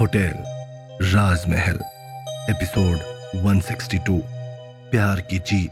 [0.00, 0.34] Hotel,
[1.14, 1.80] राजमहल,
[2.50, 2.96] episode
[3.44, 4.20] 162
[4.90, 5.70] प्यार की जीत।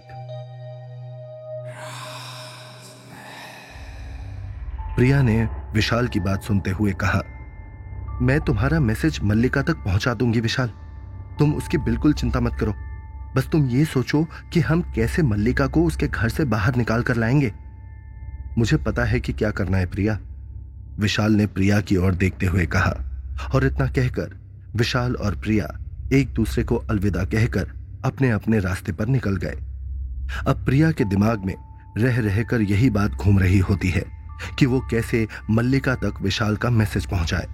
[4.97, 7.23] प्रिया ने विशाल की बात सुनते हुए कहा,
[8.23, 10.69] मैं तुम्हारा मैसेज मल्लिका तक पहुँचा दूँगी विशाल।
[11.39, 12.75] तुम उसकी बिल्कुल चिंता मत करो।
[13.37, 17.17] बस तुम ये सोचो कि हम कैसे मल्लिका को उसके घर से बाहर निकाल कर
[17.17, 17.53] लाएँगे।
[18.59, 20.19] मुझे पता है कि क्या करना है प्रिया।
[20.99, 23.14] विशाल ने प्रिया की ओर देखते हुए कहा
[23.55, 24.35] और इतना कहकर
[24.77, 25.67] विशाल और प्रिया
[26.13, 27.73] एक दूसरे को अलविदा कहकर
[28.05, 29.57] अपने अपने रास्ते पर निकल गए।
[30.47, 31.55] अब प्रिया के दिमाग में
[31.99, 34.05] रह रहकर यही बात घूम रही होती है
[34.59, 37.47] कि वो कैसे मल्लिका तक विशाल का मैसेज पहुँचाए।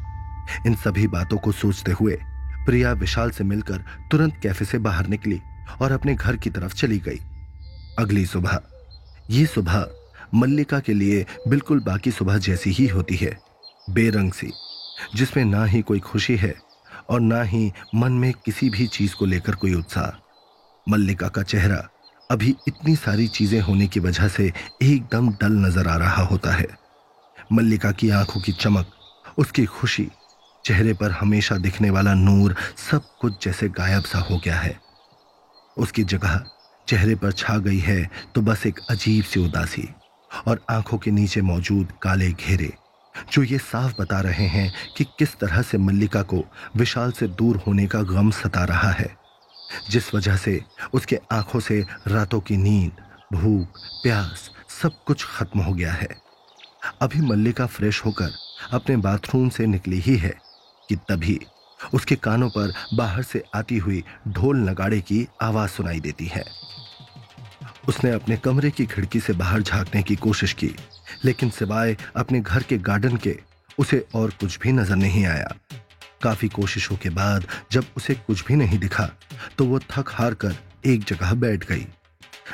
[0.67, 2.19] इन सभी बातों को सोचते हुए
[2.67, 5.41] प्रिया विशाल से मिलकर तुरंत कैफ़े से बाहर निकली
[5.83, 7.21] और अपने घर की तरफ़ चली गई।
[7.99, 8.61] अगली सुबह,
[9.31, 9.87] ये सुबह
[10.35, 13.39] मल्लिका के लिए बिल्कुल बाकी सुबह जैसी ही होती है,
[13.91, 14.53] बेरंग सी।
[15.15, 16.55] जिसमें ना ही कोई खुशी है
[17.11, 20.19] और ना ही मन में किसी भी चीज़ को लेकर कोई उत्साह।
[20.87, 21.89] मल्लिका का चेहरा
[22.31, 26.67] अभी इतनी सारी चीज़ें होने की वजह से एकदम डल नज़र आ रहा होता है।
[27.53, 28.91] मल्लिका की आँखों की चमक,
[29.39, 30.09] उसकी खुशी,
[30.65, 32.55] चेहरे पर हमेशा दिखने वाला नूर
[32.91, 34.79] सब कुछ जैसे गायब सा हो गया है।
[35.77, 36.45] उसकी जगह
[36.89, 39.89] चेहरे पर छा गई है तो बस एक अजीब सी उदासी
[40.49, 42.73] और आँखों के नीचे मौजूद काले घेरे
[43.33, 46.43] जो ये साफ़ बता रहे हैं कि किस तरह से मल्लिका को
[46.77, 49.09] विशाल से दूर होने का गम सता रहा है,
[49.91, 50.61] जिस वजह से
[50.93, 52.93] उसके आँखों से रातों की नींद,
[53.33, 54.51] भूख, प्यास
[54.83, 56.09] सब कुछ खत्म हो गया है।
[57.03, 58.31] अभी मल्लिका फ्रेश होकर
[58.73, 60.35] अपने बाथरूम से निकली ही है
[60.89, 61.39] कि तभी
[61.95, 66.45] उसके कानों पर बाहर से आती हुई ढोल नगाड़े की आवाज़ सुनाई देती है।
[67.89, 70.75] उसने अपने कमरे की खिड़की से बाहर झांकने की कोशिश की
[71.25, 73.37] लेकिन सिवाय अपने घर के गार्डन के,
[73.79, 75.55] उसे और कुछ भी नज़र नहीं आया।
[76.23, 79.09] काफ़ी कोशिशों के बाद जब उसे कुछ भी नहीं दिखा
[79.59, 81.87] तो वो थक हार कर एक जगह बैठ गई।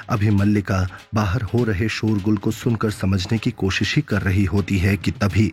[0.08, 4.78] अभी मल्लिका बाहर हो रहे शोरगुल को सुनकर समझने की कोशिश ही कर रही होती
[4.78, 5.52] है कि तभी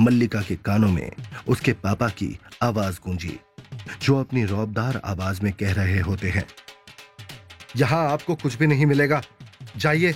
[0.00, 1.10] मल्लिका के कानों में
[1.48, 3.38] उसके पापा की आवाज़ गूंजी,
[4.02, 6.44] जो अपनी रौबदार आवाज़ में कह रहे होते हैं।
[7.76, 9.22] यहाँ आपको कुछ भी नहीं मिलेगा।
[9.76, 10.14] जाइए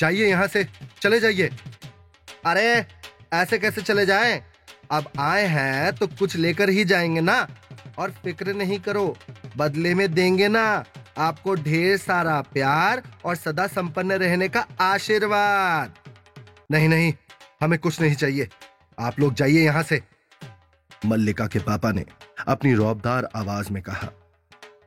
[0.00, 0.66] जाइए यहाँ से,
[1.02, 1.50] चले जाइए।
[2.46, 2.86] अरे,
[3.32, 4.42] ऐसे कैसे चले जाएँ?
[4.90, 7.48] अब आए हैं तो कुछ लेकर ही जाएँगे ना,
[7.98, 9.16] और फ़िक्र नहीं करो,
[9.56, 10.84] बदले में देंगे ना।
[11.18, 15.94] आपको ढेर सारा प्यार और सदा संपन्न रहने का आशीर्वाद।
[16.70, 17.12] नहीं नहीं,
[17.60, 18.48] हमें कुछ नहीं चाहिए।
[18.98, 20.02] आप लोग जाइए यहाँ से।
[21.06, 22.04] मल्लिका के पापा ने
[22.48, 24.08] अपनी रौबदार आवाज़ में कहा,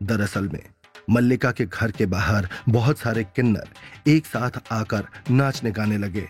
[0.03, 0.61] दरअसल में
[1.09, 3.67] मल्लिका के घर के बाहर बहुत सारे किन्नर
[4.07, 6.27] एक साथ आकर नाचने गाने लगे।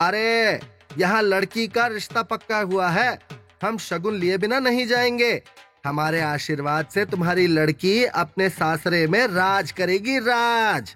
[0.00, 0.60] अरे
[0.98, 3.18] यहाँ लड़की का रिश्ता पक्का हुआ है।
[3.62, 5.42] हम शगुन लिए बिना नहीं जाएँगे।
[5.86, 10.94] हमारे आशीर्वाद से तुम्हारी लड़की अपने सासरे में राज करेगी राज।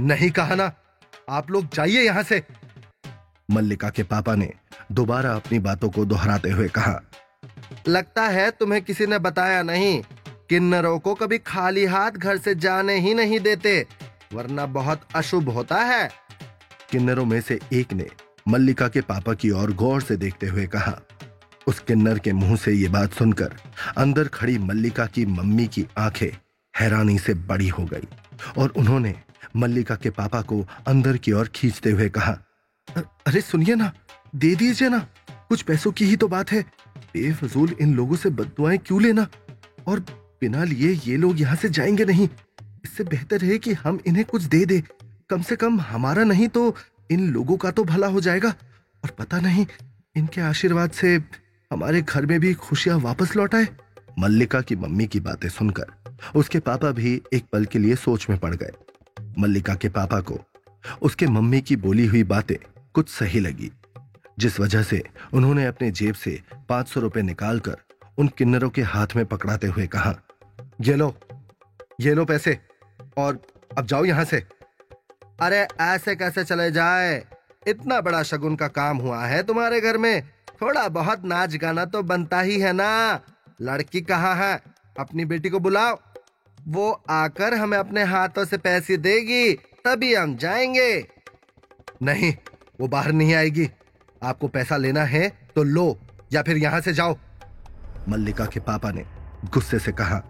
[0.00, 0.72] नहीं कहा ना।
[1.30, 2.42] आप लोग जाइए यहाँ से।
[3.50, 4.52] मल्लिका के पापा ने
[4.92, 7.00] दोबारा अपनी बातों को दोहराते हुए कहा।
[7.88, 10.02] लगता है तुम्हें किसी ने बताया नहीं।
[10.50, 13.86] किन्नरों को कभी खाली हाथ घर से जाने ही नहीं देते,
[14.32, 16.08] वरना बहुत अशुभ होता है।
[16.90, 18.06] किन्नरों में से एक ने
[18.48, 20.98] मल्लिका के पापा की ओर गौर से देखते हुए कहा,
[21.66, 23.54] उस किन्नर के मुँह से ये बात सुनकर
[23.96, 26.30] अंदर खड़ी मल्लिका की मम्मी की आँखें
[26.74, 28.08] हैरानी से बड़ी हो गई
[28.58, 29.14] और उन्होंने
[29.56, 32.32] मल्लिका के पापा को अंदर की ओर खींचते हुए कहा
[33.26, 33.92] अरे सुनिए ना,
[34.36, 34.98] दे दीजिए ना,
[35.48, 36.62] कुछ पैसों की ही तो बात है।
[37.14, 39.26] बेफजूल इन लोगों से बदुआएँ क्यों लेना?
[39.88, 40.00] और
[40.42, 42.28] बिना लिए ये लोग यहाँ से जाएँगे नहीं।
[42.84, 44.82] इससे बेहतर है कि हम इन्हें कुछ दे दे।
[45.30, 46.74] कम से कम हमारा नहीं तो
[47.10, 48.48] इन लोगों का तो भला हो जाएगा।
[49.04, 49.66] और पता नहीं,
[50.16, 51.14] इनके आशीर्वाद से
[51.70, 53.66] हमारे घर में भी खुशियाँ वापस लौट आए।
[54.18, 55.92] मल्लिका की मम्मी की बातें सुनकर
[56.34, 58.72] उसके पापा भी एक पल के लिए सोच में पड़ गए।
[59.38, 60.38] मल्लिका के पापा को
[61.02, 62.56] उसके मम्मी की बोली हुई बातें
[62.94, 63.70] कुछ सही लगी,
[64.38, 67.76] जिस वजह से उन्होंने अपने जेब से पाँच सौ रुपए निकालकर
[68.18, 70.14] उन किन्नरों के हाथ में पकड़ाते हुए कहा
[70.80, 71.14] ये लो
[72.00, 72.58] ये लो पैसे
[73.18, 73.40] और
[73.78, 74.44] अब जाओ यहाँ से।
[75.40, 77.24] अरे ऐसे कैसे चले जाए?
[77.66, 80.22] इतना बड़ा शगुन का काम हुआ है तुम्हारे घर में।
[80.62, 83.20] थोड़ा बहुत नाच गाना तो बनता ही है ना।
[83.60, 84.60] लड़की कहाँ है?
[84.98, 85.98] अपनी बेटी को बुलाओ।
[86.68, 89.52] वो आकर हमें अपने हाथों से पैसे देगी,
[89.84, 91.08] तभी हम जाएँगे।
[92.02, 92.34] नहीं,
[92.80, 93.70] वो बाहर नहीं आएगी।
[94.22, 95.98] आपको पैसा लेना है तो लो,
[96.32, 97.16] या फिर यहाँ से जाओ।
[98.08, 99.04] मल्लिका के पापा ने
[99.44, 100.22] गुस्से से कहा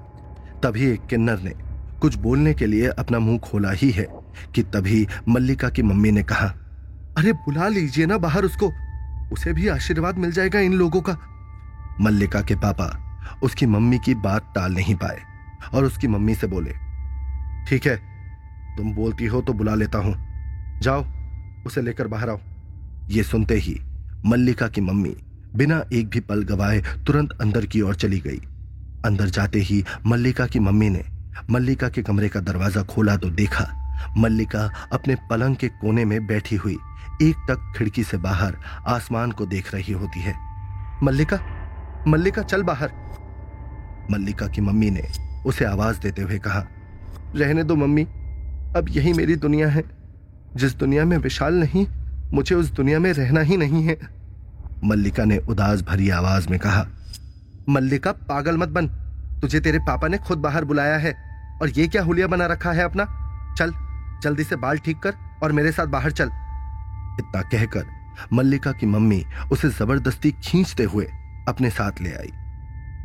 [0.63, 1.53] तभी एक किन्नर ने
[2.01, 4.07] कुछ बोलने के लिए अपना मुँह खोला ही है
[4.55, 6.47] कि तभी मल्लिका की मम्मी ने कहा,
[7.19, 8.73] अरे बुला लीजिए ना बाहर उसको।
[9.33, 11.17] उसे भी आशीर्वाद मिल जाएगा इन लोगों का।
[12.01, 12.87] मल्लिका के पापा
[13.43, 15.19] उसकी मम्मी की बात टाल नहीं पाए
[15.75, 16.71] और उसकी मम्मी से बोले,
[17.69, 17.97] ठीक है,
[18.77, 20.15] तुम बोलती हो तो बुला लेता हूँ।
[20.81, 21.05] जाओ,
[21.67, 22.39] उसे लेकर बाहर आओ।
[23.11, 23.79] ये सुनते ही
[24.27, 25.15] मल्लिका की मम्मी
[25.57, 28.41] बिना एक भी पल गवाए तुरंत अंदर की ओर चली गई।
[29.07, 31.05] अंदर जाते ही मल्लिका की मम्मी ने
[31.51, 33.67] मल्लिका के कमरे का दरवाज़ा खोला तो देखा,
[34.17, 36.77] मल्लिका अपने पलंग के कोने में बैठी हुई,
[37.23, 38.57] एक तक खिड़की से बाहर
[38.87, 40.35] आसमान को देख रही होती है।
[41.03, 41.39] मल्लिका
[42.09, 42.93] मल्लिका चल बाहर।
[44.11, 45.07] मल्लिका की मम्मी ने
[45.47, 46.67] उसे आवाज़ देते हुए कहा,
[47.37, 48.03] रहने दो मम्मी,
[48.77, 49.85] अब यही मेरी दुनिया है।
[50.57, 51.87] जिस दुनिया में विशाल नहीं,
[52.33, 53.99] मुझे उस दुनिया में रहना ही नहीं है।
[54.85, 56.87] मल्लिका ने उदास भरी आवाज़ में कहा
[57.69, 58.87] मल्लिका, पागल मत बन।
[59.41, 61.29] तुझे तेरे पापा ने खुद बाहर बुलाया है।
[61.63, 63.05] और ये क्या हुलिया बना रखा है अपना?
[63.59, 63.73] चल,
[64.23, 66.27] जल्दी से बाल ठीक कर और मेरे साथ बाहर चल।
[67.21, 67.87] इतना कहकर
[68.33, 71.05] मल्लिका की मम्मी उसे ज़बरदस्ती खींचते हुए
[71.49, 72.31] अपने साथ ले आई।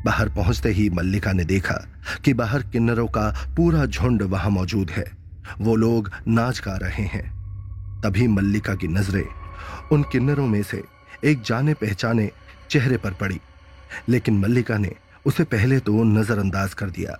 [0.06, 1.88] बाहर पहुँचते ही मल्लिका ने देखा
[2.26, 5.06] कि बाहर किन्नरों का पूरा झुंड वहाँ मौजूद है।
[5.62, 7.44] वो लोग नाच गा रहे हैं।
[8.02, 9.26] तभी मल्लिका की नज़रें
[9.92, 10.84] उन किन्नरों में से
[11.24, 12.32] एक जाने पहचाने
[12.70, 13.42] चेहरे पर पड़ी।
[14.10, 14.92] लेकिन मल्लिका ने
[15.26, 17.18] उसे पहले तो नजरअंदाज कर दिया।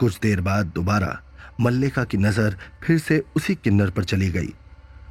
[0.00, 1.18] कुछ देर बाद दोबारा
[1.60, 4.52] मल्लिका की नज़र फिर से उसी किन्नर पर चली गई,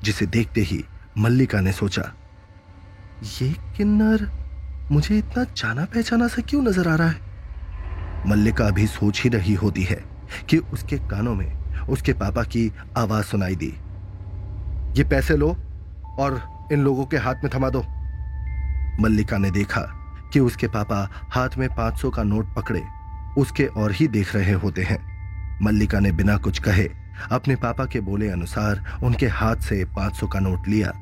[0.04, 0.84] जिसे देखते ही
[1.18, 2.12] मल्लिका ने सोचा,
[3.34, 4.30] ये किन्नर
[4.92, 7.22] मुझे इतना जाना पहचाना सा क्यों नज़र आ रहा है?
[8.28, 10.04] मल्लिका अभी सोच ही रही होती है
[10.50, 13.74] कि उसके कानों में उसके पापा की आवाज़ सुनाई दी,
[14.98, 15.56] ये पैसे लो
[16.19, 16.42] और
[16.72, 17.84] इन लोगों के हाथ में थमा दो।
[19.00, 19.81] मल्लिका ने देखा
[20.34, 22.84] कि उसके पापा हाथ में 500 का नोट पकड़े,
[23.38, 25.14] उसके और ही देख रहे होते हैं।
[25.62, 26.90] मल्लिका ने बिना कुछ कहे
[27.32, 30.94] अपने पापा के बोले अनुसार उनके हाथ से 500 का नोट लिया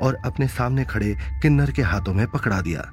[0.00, 2.90] और अपने सामने खड़े किन्नर के हाथों में पकड़ा दिया।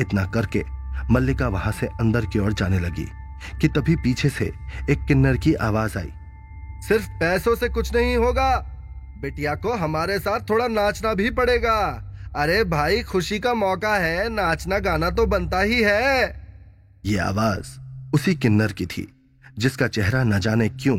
[0.00, 0.64] इतना करके
[1.10, 3.08] मल्लिका वहाँ से अंदर की ओर जाने लगी
[3.60, 4.52] कि तभी पीछे से
[4.90, 6.12] एक किन्नर की आवाज़ आई।
[6.88, 8.56] सिर्फ़ पैसों से कुछ नहीं होगा।
[9.18, 14.78] बिटिया को हमारे साथ थोड़ा नाचना भी पड़ेगा। अरे भाई, खुशी का मौका है, नाचना
[14.78, 16.42] गाना तो बनता ही है।
[17.04, 17.66] ये आवाज़
[18.14, 19.14] उसी किन्नर की थी,
[19.58, 20.96] जिसका चेहरा न जाने क्यों,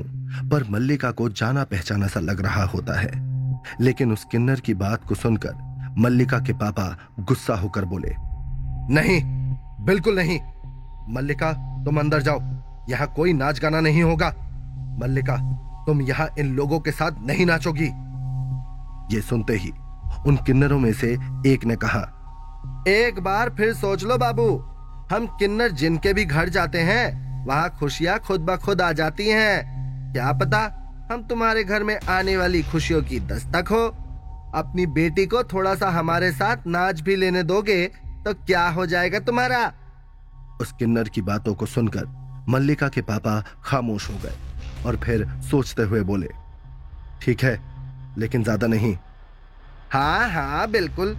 [0.50, 3.12] पर मल्लिका को जाना पहचाना सा लग रहा होता है।
[3.82, 5.54] लेकिन उस किन्नर की बात को सुनकर
[5.98, 8.14] मल्लिका के पापा गुस्सा होकर बोले,
[8.94, 9.22] नहीं,
[9.86, 10.40] बिल्कुल नहीं।
[11.10, 11.54] मल्लिका,
[11.86, 12.40] तुम अंदर जाओ,
[12.90, 14.30] यहाँ कोई नाच गाना नहीं होगा।
[15.02, 15.38] मल्लिका,
[15.88, 17.90] तुम यहाँ इन लोगों के साथ नहीं नाचोगी।
[19.16, 19.72] ये सुनते ही
[20.28, 21.12] उन किन्नरों में से
[21.48, 22.02] एक ने कहा,
[22.90, 24.48] एक बार फिर सोच लो बाबू,
[25.12, 30.12] हम किन्नर जिनके भी घर जाते हैं, वहाँ खुशियाँ खुद ब खुद आ जाती हैं।
[30.14, 30.60] क्या पता
[31.12, 33.86] हम तुम्हारे घर में आने वाली खुशियों की दस्तक हो।
[34.56, 37.86] अपनी बेटी को थोड़ा सा हमारे साथ नाच भी लेने दोगे
[38.26, 39.62] तो क्या हो जाएगा तुम्हारा?
[40.62, 42.06] उस किन्नर की बातों को सुनकर
[42.50, 46.30] मल्लिका के पापा खामोश हो गए और फिर सोचते हुए बोले,
[47.22, 47.60] ठीक है,
[48.18, 48.96] लेकिन ज़्यादा नहीं।
[49.94, 51.16] हाँ हाँ बिल्कुल।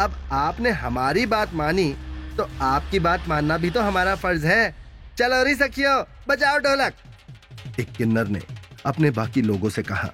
[0.00, 1.92] अब आपने हमारी बात मानी
[2.36, 4.74] तो आपकी बात मानना भी तो हमारा फ़र्ज़ है।
[5.18, 5.94] चलो री सखियो,
[6.28, 6.94] बजाओ ढोलक।
[7.80, 8.40] एक किन्नर ने
[8.86, 10.10] अपने बाकी लोगों से कहा।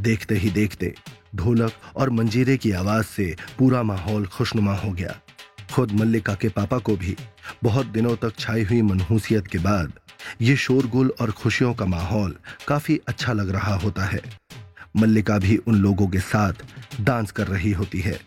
[0.00, 0.92] देखते ही देखते
[1.34, 5.16] ढोलक और मंजीरे की आवाज़ से पूरा माहौल खुशनुमा हो गया।
[5.72, 7.16] खुद मल्लिका के पापा को भी
[7.64, 9.92] बहुत दिनों तक छाई हुई मनहूसियत के बाद
[10.40, 12.36] ये शोरगुल और खुशियों का माहौल
[12.68, 14.20] काफ़ी अच्छा लग रहा होता है।
[14.94, 16.64] मल्लिका भी उन लोगों के साथ
[17.00, 18.18] डांस कर रही होती है।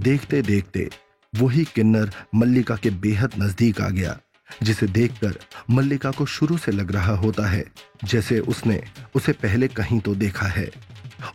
[0.00, 0.88] देखते देखते
[1.32, 4.18] वही किन्नर मल्लिका के बेहद नज़दीक आ गया,
[4.62, 5.38] जिसे देखकर
[5.70, 7.64] मल्लिका को शुरू से लग रहा होता है,
[8.04, 8.82] जैसे उसने
[9.14, 10.70] उसे पहले कहीं तो देखा है।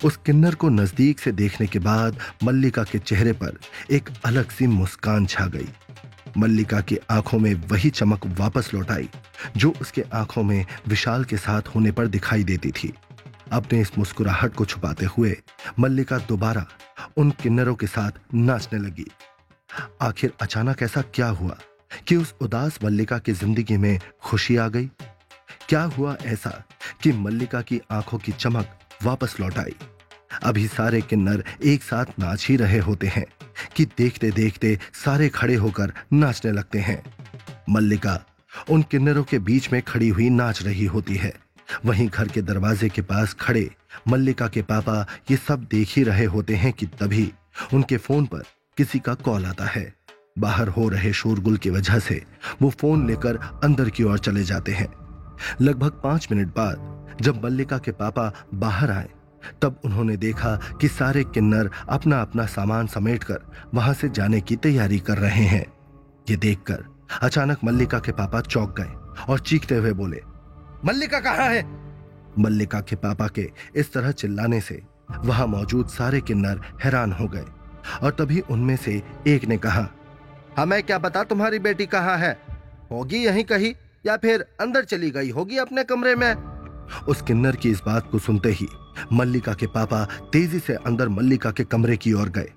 [0.03, 3.57] उस किन्नर को नज़दीक से देखने के बाद मल्लिका के चेहरे पर
[3.91, 5.67] एक अलग सी मुस्कान छा गई।
[6.37, 9.09] मल्लिका की आँखों में वही चमक वापस लौट आई,
[9.57, 12.93] जो उसके आँखों में विशाल के साथ होने पर दिखाई देती थी।
[13.51, 15.35] अपने इस मुस्कुराहट को छुपाते हुए
[15.79, 16.65] मल्लिका दोबारा
[17.17, 19.05] उन किन्नरों के साथ नाचने लगी।
[20.01, 21.57] आखिर अचानक ऐसा क्या हुआ
[22.07, 24.89] कि उस उदास मल्लिका की ज़िंदगी में खुशी आ गई?
[25.69, 26.51] क्या हुआ ऐसा
[27.03, 29.75] कि मल्लिका की आँखों की चमक वापस लौट आई?
[30.43, 33.25] अभी सारे किन्नर एक साथ नाच ही रहे होते हैं
[33.75, 37.01] कि देखते देखते सारे खड़े होकर नाचने लगते हैं।
[37.69, 38.19] मल्लिका
[38.69, 41.33] उन किन्नरों के बीच में खड़ी हुई नाच रही होती है।
[41.85, 43.69] वहीं घर के दरवाजे के पास खड़े
[44.07, 47.31] मल्लिका के पापा ये सब देख ही रहे होते हैं कि तभी
[47.73, 48.43] उनके फ़ोन पर
[48.77, 49.93] किसी का कॉल आता है।
[50.39, 52.23] बाहर हो रहे शोरगुल की वजह से
[52.61, 54.87] वो फ़ोन लेकर अंदर की ओर चले जाते हैं।
[55.61, 59.09] लगभग पाँच मिनट बाद जब मल्लिका के पापा बाहर आए,
[59.61, 63.39] तब उन्होंने देखा कि सारे किन्नर अपना अपना सामान समेटकर
[63.73, 65.65] वहाँ से जाने की तैयारी कर रहे हैं।
[66.29, 66.83] ये देखकर
[67.21, 70.21] अचानक मल्लिका के पापा चौक गए और चीखते हुए बोले
[70.85, 71.65] मल्लिका कहाँ है?
[72.39, 74.81] मल्लिका के पापा के इस तरह चिल्लाने से
[75.25, 77.45] वहाँ मौजूद सारे किन्नर हैरान हो गए
[78.03, 79.87] और तभी उनमें से एक ने कहा
[80.57, 82.37] हमें क्या पता तुम्हारी बेटी कहाँ है?
[82.91, 83.73] होगी यहीं कहीं
[84.05, 86.33] या फिर अंदर चली गई होगी अपने कमरे में?
[87.07, 88.67] उस किन्नर की इस बात को सुनते ही
[89.13, 92.51] मल्लिका के पापा तेज़ी से अंदर मल्लिका के कमरे की ओर गए।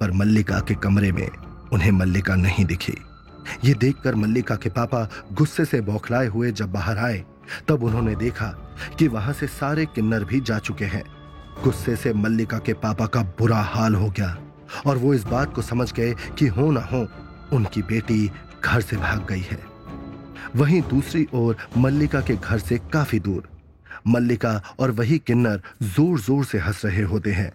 [0.00, 1.28] पर मल्लिका के कमरे में
[1.72, 2.94] उन्हें मल्लिका नहीं दिखी।
[3.64, 7.24] ये देखकर मल्लिका के पापा गुस्से से बौखलाए हुए जब बाहर आए
[7.68, 8.46] तब उन्होंने देखा
[8.98, 11.04] कि वहाँ से सारे किन्नर भी जा चुके हैं।
[11.64, 14.36] गुस्से से मल्लिका के पापा का बुरा हाल हो गया
[14.86, 17.06] और वो इस बात को समझ गए कि हो ना हो,
[17.52, 18.30] उनकी बेटी
[18.64, 19.58] घर से भाग गई है।
[20.56, 23.48] वहीं दूसरी ओर मल्लिका के घर से काफ़ी दूर,
[24.06, 27.52] मल्लिका और वही किन्नर ज़ोर ज़ोर से हंस रहे होते हैं।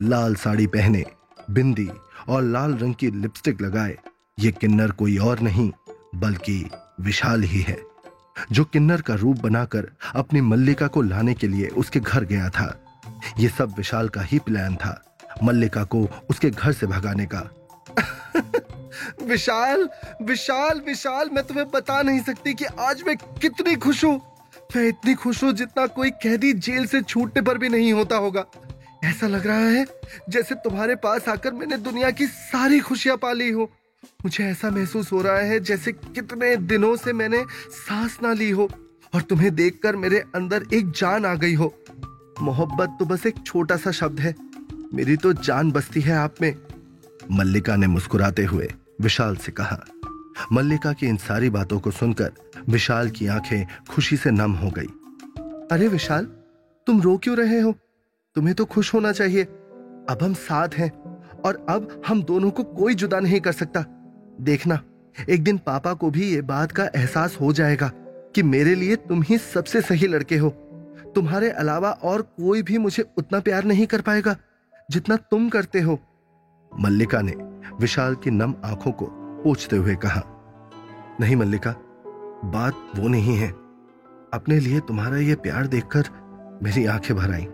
[0.00, 1.04] लाल साड़ी पहने,
[1.50, 1.88] बिंदी
[2.28, 3.96] और लाल रंग की लिपस्टिक लगाए,
[4.38, 5.70] ये किन्नर कोई और नहीं,
[6.14, 6.64] बल्कि
[7.00, 7.76] विशाल ही है।
[8.52, 12.84] जो किन्नर का रूप बनाकर अपनी मल्लिका को लाने के लिए उसके घर गया था।
[13.38, 15.02] ये सब विशाल का ही प्लान था,
[15.42, 17.48] मल्लिका को उसके घर से भगाने का।
[19.24, 19.88] विशाल
[20.22, 24.20] विशाल विशाल, मैं तुम्हें बता नहीं सकती कि आज मैं कितनी खुश हूँ।
[24.76, 28.44] मैं इतनी खुश हूँ जितना कोई कैदी जेल से छूटने पर भी नहीं होता होगा।
[29.04, 29.86] ऐसा लग रहा है
[30.28, 33.70] जैसे तुम्हारे पास आकर मैंने दुनिया की सारी खुशियाँ पाली हो।
[34.04, 38.68] मुझे ऐसा महसूस हो रहा है जैसे कितने दिनों से मैंने सांस ना ली हो
[39.14, 41.74] और तुम्हें देखकर मेरे अंदर एक जान आ गई हो।
[42.42, 44.34] मोहब्बत तो बस एक छोटा सा शब्द है।
[44.94, 46.56] मेरी तो जान बसती है आप में।
[47.30, 49.84] मल्लिका ने मुस्कुराते हुए विशाल से कहा।
[50.52, 52.32] मल्लिका की इन सारी बातों को सुनकर
[52.68, 54.88] विशाल की आँखें खुशी से नम हो गई।
[55.72, 56.24] अरे विशाल,
[56.86, 57.74] तुम रो क्यों रहे हो?
[58.34, 61.07] तुम्हें तो खुश होना चाहिए। अब हम साथ हैं।
[61.46, 63.84] और अब हम दोनों को कोई जुदा नहीं कर सकता।
[64.40, 64.80] देखना,
[65.28, 67.90] एक दिन पापा को भी ये बात का एहसास हो जाएगा
[68.34, 70.48] कि मेरे लिए तुम ही सबसे सही लड़के हो।
[71.14, 74.36] तुम्हारे अलावा और कोई भी मुझे उतना प्यार नहीं कर पाएगा
[74.90, 75.98] जितना तुम करते हो।
[76.72, 77.32] मल्लिका ने
[77.80, 79.06] विशाल की नम आँखों को
[79.44, 80.22] पूछते हुए कहा,
[81.20, 81.70] नहीं मल्लिका,
[82.44, 83.48] बात वो नहीं है।
[84.34, 86.08] अपने लिए तुम्हारा यह प्यार देखकर
[86.62, 87.46] मेरी आँखें भर आई।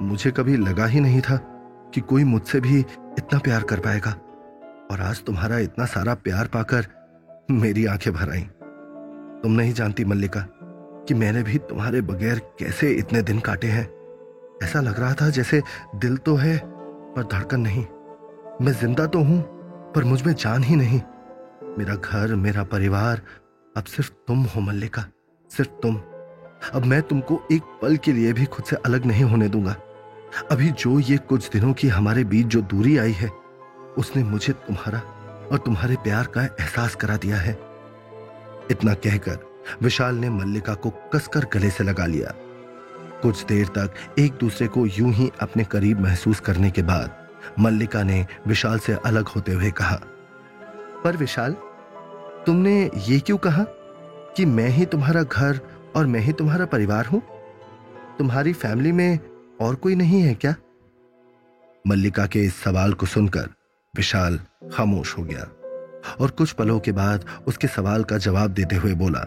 [0.00, 1.36] मुझे कभी लगा ही नहीं था
[1.94, 2.82] कि कोई मुझसे भी
[3.18, 4.10] इतना प्यार कर पाएगा।
[4.90, 6.86] और आज तुम्हारा इतना सारा प्यार पाकर
[7.50, 8.40] मेरी आँखें भर आई।
[9.42, 10.40] तुम नहीं जानती मल्लिका,
[11.08, 13.88] कि मैंने भी तुम्हारे बगैर कैसे इतने दिन काटे हैं।
[14.62, 15.62] ऐसा लग रहा था जैसे
[15.96, 16.56] दिल तो है,
[17.14, 17.84] पर धड़कन नहीं।
[18.62, 19.40] मैं ज़िंदा तो हूँ,
[19.94, 21.00] पर मुझमें जान ही नहीं।
[21.78, 23.22] मेरा घर, मेरा परिवार,
[23.76, 25.04] अब सिर्फ़ तुम हो मल्लिका,
[25.50, 25.96] सिर्फ़ तुम।
[26.74, 29.76] अब मैं तुमको एक पल के लिए भी खुद से अलग नहीं होने दूँगा।
[30.50, 33.28] अभी जो ये कुछ दिनों की हमारे बीच जो दूरी आई है,
[33.98, 34.98] उसने मुझे तुम्हारा
[35.52, 37.58] और तुम्हारे प्यार का एहसास करा दिया है।
[38.70, 39.46] इतना कहकर
[39.82, 42.34] विशाल ने मल्लिका को कसकर गले से लगा लिया।
[43.22, 47.16] कुछ देर तक एक दूसरे को यूँ ही अपने करीब महसूस करने के बाद
[47.60, 50.00] मल्लिका ने विशाल से अलग होते हुए कहा,
[51.04, 51.52] पर विशाल,
[52.46, 53.64] तुमने ये क्यों कहा
[54.36, 55.60] कि मैं ही तुम्हारा घर
[55.96, 57.22] और मैं ही तुम्हारा परिवार हूँ?
[58.18, 59.18] तुम्हारी फैमिली में
[59.60, 60.54] और कोई नहीं है क्या?
[61.86, 63.48] मल्लिका के इस सवाल को सुनकर
[63.96, 64.40] विशाल
[64.72, 65.42] खामोश हो गया
[66.20, 69.26] और कुछ पलों के बाद उसके सवाल का जवाब देते हुए बोला,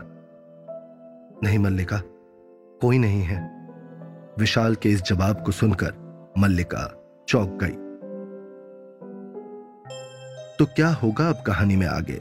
[1.44, 2.02] नहीं मल्लिका,
[2.82, 3.40] कोई नहीं है।
[4.40, 5.94] विशाल के इस जवाब को सुनकर
[6.38, 6.84] मल्लिका
[7.28, 7.76] चौंक गई।
[10.60, 12.20] तो क्या होगा अब कहानी में आगे?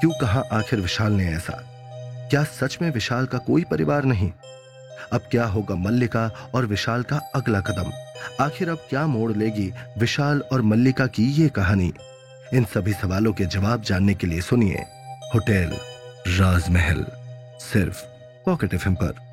[0.00, 1.62] क्यों कहा आखिर विशाल ने ऐसा?
[2.30, 4.32] क्या सच में विशाल का कोई परिवार नहीं?
[5.12, 7.92] अब क्या होगा मल्लिका और विशाल का अगला कदम?
[8.44, 11.92] आखिर अब क्या मोड़ लेगी विशाल और मल्लिका की ये कहानी?
[12.54, 14.84] इन सभी सवालों के जवाब जानने के लिए सुनिए
[15.34, 15.76] होटल
[16.38, 17.06] राजमहल,
[17.60, 18.04] सिर्फ़
[18.46, 19.27] पॉकेट एफ़ पर।